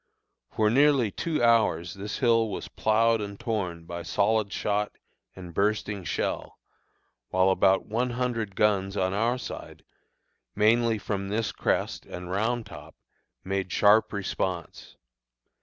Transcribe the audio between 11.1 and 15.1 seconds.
this crest and Round Top, made sharp response.